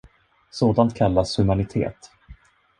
Sådant 0.51 0.93
kallas 0.95 1.37
humanitet. 1.39 2.11